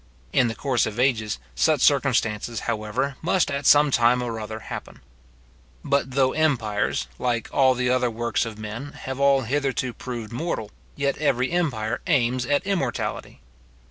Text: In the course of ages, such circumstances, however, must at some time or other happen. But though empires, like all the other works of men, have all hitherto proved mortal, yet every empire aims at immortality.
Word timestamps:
In 0.33 0.47
the 0.47 0.55
course 0.55 0.87
of 0.87 0.99
ages, 0.99 1.37
such 1.53 1.79
circumstances, 1.81 2.61
however, 2.61 3.17
must 3.21 3.51
at 3.51 3.67
some 3.67 3.91
time 3.91 4.23
or 4.23 4.39
other 4.39 4.61
happen. 4.61 5.01
But 5.85 6.09
though 6.09 6.33
empires, 6.33 7.07
like 7.19 7.47
all 7.53 7.75
the 7.75 7.91
other 7.91 8.09
works 8.09 8.43
of 8.43 8.57
men, 8.57 8.93
have 8.93 9.19
all 9.19 9.41
hitherto 9.41 9.93
proved 9.93 10.31
mortal, 10.33 10.71
yet 10.95 11.19
every 11.19 11.51
empire 11.51 12.01
aims 12.07 12.47
at 12.47 12.65
immortality. 12.65 13.41